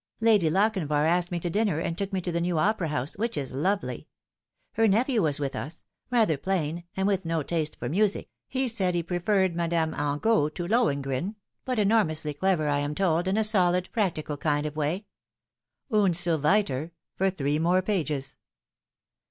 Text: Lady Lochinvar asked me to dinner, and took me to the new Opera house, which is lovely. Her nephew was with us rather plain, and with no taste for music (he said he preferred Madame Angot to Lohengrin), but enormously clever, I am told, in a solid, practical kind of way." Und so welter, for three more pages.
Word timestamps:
Lady 0.19 0.49
Lochinvar 0.49 1.05
asked 1.05 1.29
me 1.31 1.39
to 1.39 1.47
dinner, 1.47 1.77
and 1.79 1.95
took 1.95 2.11
me 2.11 2.19
to 2.21 2.31
the 2.31 2.41
new 2.41 2.57
Opera 2.57 2.87
house, 2.87 3.15
which 3.19 3.37
is 3.37 3.53
lovely. 3.53 4.07
Her 4.71 4.87
nephew 4.87 5.21
was 5.21 5.39
with 5.39 5.55
us 5.55 5.83
rather 6.09 6.37
plain, 6.37 6.85
and 6.97 7.05
with 7.05 7.23
no 7.23 7.43
taste 7.43 7.75
for 7.75 7.87
music 7.87 8.27
(he 8.47 8.67
said 8.67 8.95
he 8.95 9.03
preferred 9.03 9.55
Madame 9.55 9.93
Angot 9.93 10.55
to 10.55 10.67
Lohengrin), 10.67 11.35
but 11.65 11.77
enormously 11.77 12.33
clever, 12.33 12.67
I 12.67 12.79
am 12.79 12.95
told, 12.95 13.27
in 13.27 13.37
a 13.37 13.43
solid, 13.43 13.89
practical 13.91 14.37
kind 14.37 14.65
of 14.65 14.75
way." 14.75 15.05
Und 15.91 16.17
so 16.17 16.35
welter, 16.35 16.93
for 17.15 17.29
three 17.29 17.59
more 17.59 17.83
pages. 17.83 18.37